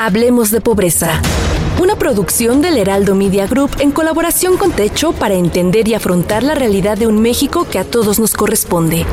Hablemos 0.00 0.50
de 0.50 0.62
pobreza. 0.62 1.20
Una 1.78 1.96
producción 1.96 2.62
del 2.62 2.78
Heraldo 2.78 3.14
Media 3.14 3.46
Group 3.46 3.70
en 3.80 3.90
colaboración 3.90 4.56
con 4.56 4.72
Techo 4.72 5.12
para 5.12 5.34
entender 5.34 5.86
y 5.88 5.94
afrontar 5.94 6.42
la 6.42 6.54
realidad 6.54 6.96
de 6.96 7.06
un 7.06 7.20
México 7.20 7.66
que 7.70 7.78
a 7.78 7.84
todos 7.84 8.18
nos 8.18 8.32
corresponde. 8.32 9.04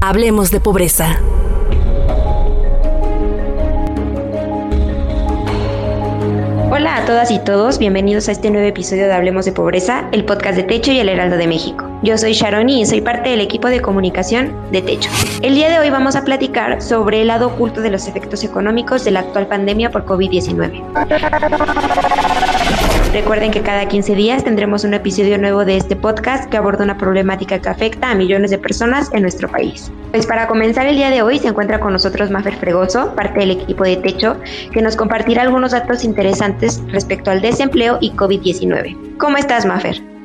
Hablemos 0.00 0.52
de 0.52 0.60
pobreza. 0.60 1.20
Hola 6.70 6.98
a 6.98 7.04
todas 7.06 7.32
y 7.32 7.40
todos, 7.40 7.80
bienvenidos 7.80 8.28
a 8.28 8.32
este 8.32 8.50
nuevo 8.50 8.68
episodio 8.68 9.06
de 9.06 9.12
Hablemos 9.12 9.46
de 9.46 9.52
Pobreza, 9.52 10.08
el 10.12 10.24
podcast 10.24 10.56
de 10.56 10.62
Techo 10.62 10.92
y 10.92 11.00
el 11.00 11.08
Heraldo 11.08 11.36
de 11.36 11.48
México. 11.48 11.85
Yo 12.06 12.16
soy 12.16 12.34
Sharoni 12.34 12.82
y 12.82 12.86
soy 12.86 13.00
parte 13.00 13.30
del 13.30 13.40
equipo 13.40 13.66
de 13.66 13.80
comunicación 13.80 14.54
de 14.70 14.80
Techo. 14.80 15.10
El 15.42 15.56
día 15.56 15.68
de 15.68 15.80
hoy 15.80 15.90
vamos 15.90 16.14
a 16.14 16.22
platicar 16.22 16.80
sobre 16.80 17.22
el 17.22 17.26
lado 17.26 17.48
oculto 17.48 17.80
de 17.80 17.90
los 17.90 18.06
efectos 18.06 18.44
económicos 18.44 19.04
de 19.04 19.10
la 19.10 19.20
actual 19.20 19.48
pandemia 19.48 19.90
por 19.90 20.04
COVID-19. 20.04 20.84
Recuerden 23.12 23.50
que 23.50 23.60
cada 23.60 23.88
15 23.88 24.14
días 24.14 24.44
tendremos 24.44 24.84
un 24.84 24.94
episodio 24.94 25.36
nuevo 25.36 25.64
de 25.64 25.78
este 25.78 25.96
podcast 25.96 26.48
que 26.48 26.56
aborda 26.56 26.84
una 26.84 26.96
problemática 26.96 27.58
que 27.58 27.70
afecta 27.70 28.12
a 28.12 28.14
millones 28.14 28.52
de 28.52 28.58
personas 28.58 29.10
en 29.12 29.22
nuestro 29.22 29.48
país. 29.48 29.90
Pues 30.12 30.26
para 30.26 30.46
comenzar 30.46 30.86
el 30.86 30.94
día 30.94 31.10
de 31.10 31.22
hoy 31.22 31.40
se 31.40 31.48
encuentra 31.48 31.80
con 31.80 31.92
nosotros 31.92 32.30
Mafer 32.30 32.54
Fregoso, 32.54 33.16
parte 33.16 33.40
del 33.40 33.50
equipo 33.50 33.82
de 33.82 33.96
Techo, 33.96 34.36
que 34.70 34.80
nos 34.80 34.94
compartirá 34.94 35.42
algunos 35.42 35.72
datos 35.72 36.04
interesantes 36.04 36.80
respecto 36.86 37.32
al 37.32 37.40
desempleo 37.40 37.98
y 38.00 38.12
COVID-19. 38.12 39.16
¿Cómo 39.18 39.38
estás, 39.38 39.66
Mafer? 39.66 40.15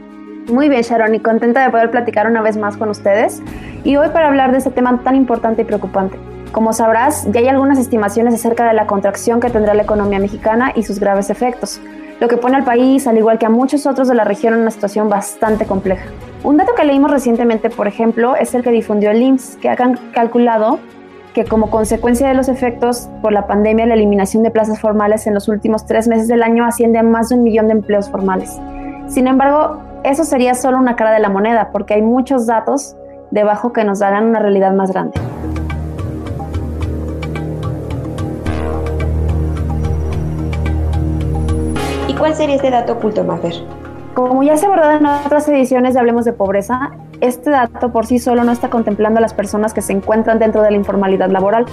Muy 0.51 0.67
bien, 0.67 0.81
Sharon, 0.81 1.15
y 1.15 1.19
contenta 1.19 1.63
de 1.63 1.69
poder 1.69 1.89
platicar 1.91 2.27
una 2.27 2.41
vez 2.41 2.57
más 2.57 2.75
con 2.75 2.89
ustedes 2.89 3.41
y 3.83 3.95
hoy 3.95 4.09
para 4.09 4.27
hablar 4.27 4.51
de 4.51 4.57
este 4.57 4.69
tema 4.69 5.01
tan 5.01 5.15
importante 5.15 5.61
y 5.61 5.65
preocupante. 5.65 6.17
Como 6.51 6.73
sabrás, 6.73 7.25
ya 7.31 7.39
hay 7.39 7.47
algunas 7.47 7.79
estimaciones 7.79 8.33
acerca 8.33 8.67
de 8.67 8.73
la 8.73 8.85
contracción 8.85 9.39
que 9.39 9.49
tendrá 9.49 9.73
la 9.73 9.83
economía 9.83 10.19
mexicana 10.19 10.73
y 10.75 10.83
sus 10.83 10.99
graves 10.99 11.29
efectos 11.29 11.79
lo 12.21 12.27
que 12.27 12.37
pone 12.37 12.55
al 12.55 12.63
país, 12.63 13.07
al 13.07 13.17
igual 13.17 13.39
que 13.39 13.47
a 13.47 13.49
muchos 13.49 13.87
otros 13.87 14.07
de 14.07 14.13
la 14.13 14.23
región, 14.23 14.53
en 14.53 14.59
una 14.59 14.69
situación 14.69 15.09
bastante 15.09 15.65
compleja. 15.65 16.05
Un 16.43 16.55
dato 16.55 16.75
que 16.75 16.83
leímos 16.83 17.09
recientemente, 17.09 17.71
por 17.71 17.87
ejemplo, 17.87 18.35
es 18.35 18.53
el 18.53 18.61
que 18.61 18.69
difundió 18.69 19.09
el 19.09 19.23
IMSS, 19.23 19.57
que 19.57 19.69
han 19.69 19.97
calculado 20.13 20.77
que 21.33 21.45
como 21.45 21.71
consecuencia 21.71 22.27
de 22.27 22.35
los 22.35 22.47
efectos 22.47 23.09
por 23.23 23.33
la 23.33 23.47
pandemia, 23.47 23.87
la 23.87 23.95
eliminación 23.95 24.43
de 24.43 24.51
plazas 24.51 24.79
formales 24.79 25.25
en 25.25 25.33
los 25.33 25.47
últimos 25.47 25.87
tres 25.87 26.07
meses 26.07 26.27
del 26.27 26.43
año 26.43 26.63
asciende 26.63 26.99
a 26.99 27.03
más 27.03 27.29
de 27.29 27.35
un 27.35 27.43
millón 27.43 27.65
de 27.67 27.73
empleos 27.73 28.07
formales. 28.11 28.59
Sin 29.07 29.25
embargo, 29.25 29.81
eso 30.03 30.23
sería 30.23 30.55
solo 30.55 30.77
una 30.77 30.95
cara 30.95 31.11
de 31.11 31.19
la 31.19 31.29
moneda, 31.29 31.69
porque 31.71 31.95
hay 31.95 32.01
muchos 32.01 32.45
datos 32.45 32.95
debajo 33.31 33.73
que 33.73 33.83
nos 33.83 33.99
darán 33.99 34.25
una 34.25 34.39
realidad 34.39 34.73
más 34.73 34.91
grande. 34.91 35.19
¿Cuál 42.21 42.35
sería 42.35 42.57
este 42.57 42.69
dato 42.69 42.93
oculto, 42.93 43.23
Mafer? 43.23 43.55
Como 44.13 44.43
ya 44.43 44.55
se 44.55 44.67
ha 44.67 44.69
abordado 44.69 44.91
en 44.91 45.07
otras 45.07 45.47
ediciones 45.47 45.95
de 45.95 46.01
Hablemos 46.01 46.23
de 46.23 46.33
Pobreza, 46.33 46.91
este 47.19 47.49
dato 47.49 47.91
por 47.91 48.05
sí 48.05 48.19
solo 48.19 48.43
no 48.43 48.51
está 48.51 48.69
contemplando 48.69 49.17
a 49.17 49.21
las 49.21 49.33
personas 49.33 49.73
que 49.73 49.81
se 49.81 49.93
encuentran 49.93 50.37
dentro 50.37 50.61
de 50.61 50.69
la 50.69 50.77
informalidad 50.77 51.31
laboral. 51.31 51.65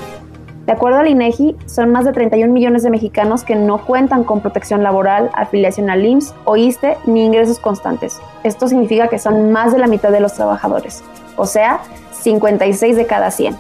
De 0.69 0.75
acuerdo 0.75 0.99
al 0.99 1.09
INEGI, 1.09 1.57
son 1.65 1.93
más 1.93 2.05
de 2.05 2.13
31 2.13 2.53
millones 2.53 2.83
de 2.83 2.91
mexicanos 2.91 3.43
que 3.43 3.57
no 3.57 3.87
cuentan 3.87 4.23
con 4.23 4.43
protección 4.43 4.83
laboral, 4.83 5.31
afiliación 5.33 5.89
al 5.89 6.05
IMSS 6.05 6.35
o 6.45 6.57
ISTE 6.57 6.99
ni 7.07 7.25
ingresos 7.25 7.59
constantes. 7.59 8.21
Esto 8.45 8.69
significa 8.69 9.09
que 9.09 9.19
son 9.19 9.51
más 9.51 9.73
de 9.73 9.79
la 9.79 9.87
mitad 9.87 10.11
de 10.11 10.21
los 10.21 10.35
trabajadores, 10.35 11.03
o 11.39 11.47
sea, 11.47 11.81
56 12.21 12.97
de 12.97 13.07
cada 13.07 13.31
100. 13.31 13.57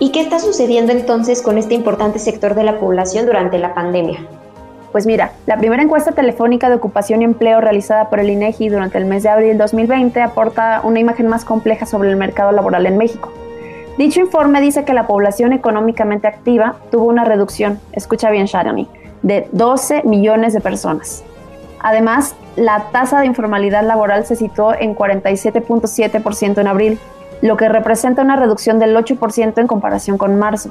¿Y 0.00 0.12
qué 0.12 0.20
está 0.20 0.38
sucediendo 0.38 0.92
entonces 0.92 1.40
con 1.40 1.56
este 1.56 1.72
importante 1.72 2.18
sector 2.18 2.54
de 2.54 2.64
la 2.64 2.78
población 2.78 3.24
durante 3.24 3.56
la 3.56 3.72
pandemia? 3.72 4.18
Pues 4.92 5.06
mira, 5.06 5.32
la 5.46 5.56
primera 5.56 5.82
encuesta 5.82 6.12
telefónica 6.12 6.68
de 6.68 6.74
ocupación 6.74 7.22
y 7.22 7.24
empleo 7.24 7.62
realizada 7.62 8.10
por 8.10 8.20
el 8.20 8.28
INEGI 8.28 8.68
durante 8.68 8.98
el 8.98 9.06
mes 9.06 9.22
de 9.22 9.30
abril 9.30 9.56
2020 9.56 10.20
aporta 10.20 10.82
una 10.84 11.00
imagen 11.00 11.26
más 11.26 11.46
compleja 11.46 11.86
sobre 11.86 12.10
el 12.10 12.16
mercado 12.16 12.52
laboral 12.52 12.84
en 12.84 12.98
México. 12.98 13.32
Dicho 13.98 14.20
informe 14.20 14.60
dice 14.60 14.84
que 14.84 14.94
la 14.94 15.06
población 15.06 15.52
económicamente 15.52 16.26
activa 16.26 16.76
tuvo 16.90 17.04
una 17.04 17.24
reducción, 17.24 17.80
escucha 17.92 18.30
bien 18.30 18.46
Sharoney, 18.46 18.88
de 19.22 19.48
12 19.52 20.02
millones 20.04 20.54
de 20.54 20.60
personas. 20.60 21.24
Además, 21.80 22.34
la 22.56 22.90
tasa 22.92 23.20
de 23.20 23.26
informalidad 23.26 23.82
laboral 23.82 24.24
se 24.26 24.36
situó 24.36 24.74
en 24.74 24.94
47.7% 24.94 26.58
en 26.58 26.66
abril, 26.66 26.98
lo 27.42 27.56
que 27.56 27.68
representa 27.68 28.22
una 28.22 28.36
reducción 28.36 28.78
del 28.78 28.94
8% 28.96 29.58
en 29.58 29.66
comparación 29.66 30.18
con 30.18 30.38
marzo. 30.38 30.70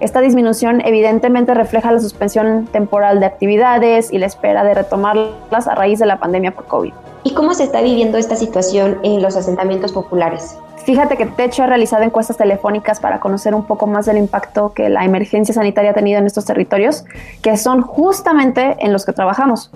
Esta 0.00 0.20
disminución 0.20 0.80
evidentemente 0.84 1.54
refleja 1.54 1.92
la 1.92 2.00
suspensión 2.00 2.66
temporal 2.66 3.20
de 3.20 3.26
actividades 3.26 4.12
y 4.12 4.18
la 4.18 4.26
espera 4.26 4.64
de 4.64 4.74
retomarlas 4.74 5.68
a 5.68 5.76
raíz 5.76 6.00
de 6.00 6.06
la 6.06 6.18
pandemia 6.18 6.50
por 6.50 6.66
COVID. 6.66 6.92
¿Y 7.22 7.34
cómo 7.34 7.54
se 7.54 7.62
está 7.62 7.80
viviendo 7.82 8.18
esta 8.18 8.34
situación 8.34 8.98
en 9.04 9.22
los 9.22 9.36
asentamientos 9.36 9.92
populares? 9.92 10.58
Fíjate 10.84 11.16
que 11.16 11.26
Techo 11.26 11.62
ha 11.62 11.66
realizado 11.66 12.02
encuestas 12.02 12.36
telefónicas 12.36 13.00
para 13.00 13.20
conocer 13.20 13.54
un 13.54 13.64
poco 13.64 13.86
más 13.86 14.06
del 14.06 14.18
impacto 14.18 14.72
que 14.74 14.88
la 14.88 15.04
emergencia 15.04 15.54
sanitaria 15.54 15.92
ha 15.92 15.94
tenido 15.94 16.18
en 16.18 16.26
estos 16.26 16.44
territorios, 16.44 17.04
que 17.40 17.56
son 17.56 17.82
justamente 17.82 18.76
en 18.80 18.92
los 18.92 19.06
que 19.06 19.12
trabajamos. 19.12 19.70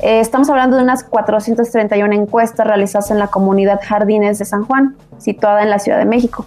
Eh, 0.00 0.20
estamos 0.20 0.50
hablando 0.50 0.76
de 0.76 0.82
unas 0.82 1.04
431 1.04 2.14
encuestas 2.14 2.66
realizadas 2.66 3.10
en 3.10 3.18
la 3.18 3.28
comunidad 3.28 3.80
Jardines 3.82 4.38
de 4.38 4.44
San 4.44 4.64
Juan, 4.64 4.96
situada 5.18 5.62
en 5.62 5.70
la 5.70 5.78
Ciudad 5.78 5.98
de 5.98 6.04
México 6.04 6.44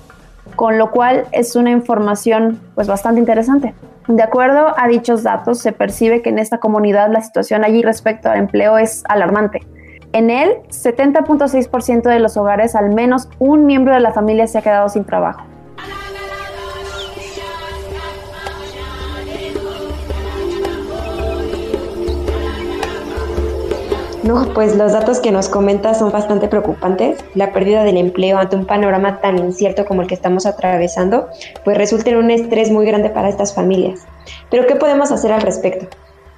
con 0.55 0.77
lo 0.77 0.91
cual 0.91 1.25
es 1.31 1.55
una 1.55 1.71
información 1.71 2.59
pues 2.75 2.87
bastante 2.87 3.19
interesante. 3.19 3.73
De 4.07 4.21
acuerdo 4.21 4.73
a 4.77 4.87
dichos 4.87 5.23
datos, 5.23 5.59
se 5.59 5.71
percibe 5.71 6.21
que 6.21 6.29
en 6.29 6.39
esta 6.39 6.59
comunidad 6.59 7.11
la 7.11 7.21
situación 7.21 7.63
allí 7.63 7.81
respecto 7.81 8.29
al 8.29 8.37
empleo 8.37 8.77
es 8.77 9.03
alarmante. 9.07 9.61
En 10.15 10.29
él, 10.29 10.59
70.6% 10.69 12.03
de 12.03 12.19
los 12.19 12.37
hogares, 12.37 12.73
al 12.73 12.95
menos 12.95 13.27
un 13.37 13.65
miembro 13.65 13.93
de 13.93 13.99
la 13.99 14.13
familia 14.13 14.47
se 14.47 14.57
ha 14.57 14.61
quedado 14.61 14.87
sin 14.87 15.03
trabajo. 15.03 15.43
No, 24.23 24.47
pues 24.53 24.77
los 24.77 24.93
datos 24.93 25.19
que 25.19 25.33
nos 25.33 25.49
comentas 25.49 25.99
son 25.99 26.13
bastante 26.13 26.47
preocupantes. 26.47 27.19
La 27.33 27.51
pérdida 27.51 27.83
del 27.83 27.97
empleo 27.97 28.37
ante 28.37 28.55
un 28.55 28.65
panorama 28.65 29.19
tan 29.19 29.37
incierto 29.37 29.85
como 29.85 30.01
el 30.01 30.07
que 30.07 30.15
estamos 30.15 30.45
atravesando, 30.45 31.27
pues 31.65 31.77
resulta 31.77 32.11
en 32.11 32.15
un 32.15 32.31
estrés 32.31 32.71
muy 32.71 32.85
grande 32.85 33.09
para 33.09 33.27
estas 33.27 33.53
familias. 33.53 33.99
Pero 34.49 34.65
¿qué 34.65 34.77
podemos 34.77 35.11
hacer 35.11 35.33
al 35.33 35.41
respecto? 35.41 35.87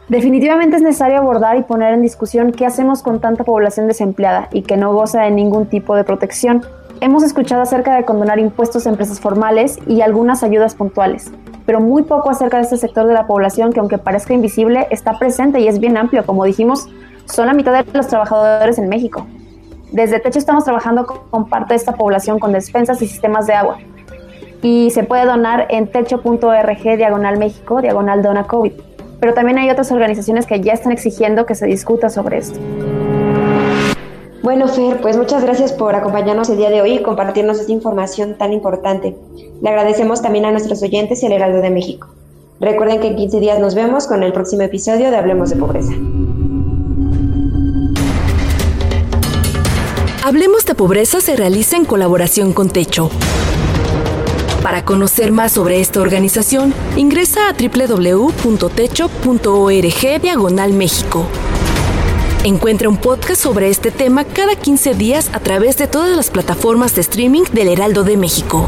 Definitivamente 0.10 0.78
es 0.78 0.82
necesario 0.82 1.18
abordar 1.18 1.58
y 1.58 1.64
poner 1.64 1.94
en 1.94 2.02
discusión 2.02 2.54
qué 2.54 2.66
hacemos 2.66 3.04
con 3.04 3.20
tanta 3.20 3.44
población 3.44 3.88
desempleada 3.88 4.48
y 4.54 4.62
que 4.62 4.78
no 4.78 4.94
goza 4.94 5.24
de 5.24 5.32
ningún 5.32 5.66
tipo 5.66 5.98
de 5.98 6.06
protección. 6.06 6.66
Hemos 7.02 7.24
escuchado 7.24 7.62
acerca 7.62 7.94
de 7.94 8.06
condonar 8.06 8.40
impuestos 8.40 8.88
a 8.88 8.90
empresas 8.90 9.20
formales 9.20 9.78
y 9.86 10.00
algunas 10.00 10.44
ayudas 10.44 10.76
puntuales, 10.76 11.30
pero 11.66 11.82
muy 11.82 12.04
poco 12.04 12.30
acerca 12.30 12.56
de 12.56 12.64
este 12.64 12.78
sector 12.78 13.06
de 13.06 13.14
la 13.14 13.28
población 13.28 13.74
que 13.74 13.82
aunque 13.82 13.98
parezca 13.98 14.34
invisible, 14.34 14.88
está 14.92 15.20
presente 15.20 15.60
y 15.60 15.68
es 15.68 15.78
bien 15.78 15.98
amplio. 15.98 16.26
Como 16.26 16.46
dijimos, 16.46 16.88
son 17.26 17.48
la 17.48 17.54
mitad 17.54 17.74
de 17.74 17.92
los 17.92 18.08
trabajadores 18.08 18.80
en 18.80 18.88
México. 18.88 19.28
Desde 19.92 20.22
Techo 20.22 20.40
estamos 20.40 20.64
trabajando 20.64 21.06
con 21.06 21.50
parte 21.50 21.74
de 21.74 21.80
esta 21.80 21.92
población 21.92 22.40
con 22.40 22.54
despensas 22.54 23.02
y 23.02 23.08
sistemas 23.08 23.46
de 23.46 23.56
agua. 23.56 23.80
Y 24.62 24.90
se 24.92 25.04
puede 25.04 25.26
donar 25.26 25.68
en 25.70 25.92
techo.org 25.92 26.98
diagonal 26.98 27.38
México, 27.38 27.82
diagonal 27.82 28.24
dona 28.24 28.46
COVID. 28.46 28.87
Pero 29.20 29.34
también 29.34 29.58
hay 29.58 29.70
otras 29.70 29.92
organizaciones 29.92 30.46
que 30.46 30.62
ya 30.62 30.74
están 30.74 30.92
exigiendo 30.92 31.46
que 31.46 31.56
se 31.56 31.66
discuta 31.66 32.10
sobre 32.10 32.38
esto. 32.38 32.60
Bueno, 34.44 34.68
Fer, 34.68 35.02
pues 35.02 35.18
muchas 35.18 35.44
gracias 35.44 35.74
por 35.74 35.96
acompañarnos 35.96 36.50
el 36.50 36.58
día 36.58 36.70
de 36.70 36.82
hoy 36.82 36.94
y 36.94 37.04
compartirnos 37.04 37.60
esta 37.60 37.72
información 37.72 38.38
tan 38.38 38.54
importante. 38.54 39.16
Le 39.62 39.70
agradecemos 39.70 40.22
también 40.22 40.46
a 40.46 40.52
nuestros 40.52 40.82
oyentes 40.84 41.22
y 41.22 41.26
al 41.26 41.34
Heraldo 41.34 41.62
de 41.62 41.70
México. 41.70 42.08
Recuerden 42.60 43.00
que 43.02 43.08
en 43.08 43.16
15 43.16 43.40
días 43.40 43.60
nos 43.60 43.76
vemos 43.76 44.08
con 44.08 44.24
el 44.24 44.34
próximo 44.34 44.62
episodio 44.64 45.12
de 45.12 45.18
Hablemos 45.18 45.50
de 45.50 45.56
Pobreza. 45.58 45.94
Hablemos 50.24 50.66
de 50.66 50.76
Pobreza 50.76 51.22
se 51.22 51.36
realiza 51.36 51.78
en 51.78 51.86
colaboración 51.86 52.54
con 52.54 52.70
Techo. 52.70 53.10
Para 54.62 54.84
conocer 54.84 55.32
más 55.32 55.54
sobre 55.54 55.80
esta 55.80 56.02
organización, 56.02 56.74
ingresa 56.96 57.50
a 57.50 57.54
www.techo.org 57.54 58.62
diagonal 60.22 60.74
México. 60.74 61.26
Encuentra 62.44 62.90
un 62.90 62.98
podcast 62.98 63.42
sobre 63.42 63.70
este 63.70 63.92
tema 63.92 64.24
cada 64.24 64.56
15 64.56 64.94
días 64.96 65.30
a 65.34 65.40
través 65.40 65.78
de 65.78 65.88
todas 65.88 66.16
las 66.16 66.30
plataformas 66.30 66.96
de 66.96 67.02
streaming 67.02 67.44
del 67.52 67.68
Heraldo 67.68 68.04
de 68.04 68.18
México. 68.18 68.68